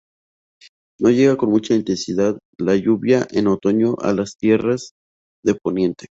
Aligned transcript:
No 0.99 1.11
llega 1.11 1.37
con 1.37 1.51
mucha 1.51 1.75
intensidad 1.75 2.39
la 2.57 2.75
lluvia 2.75 3.27
en 3.29 3.45
otoño 3.45 3.97
a 3.99 4.13
las 4.15 4.35
tierras 4.35 4.93
de 5.45 5.53
poniente. 5.53 5.99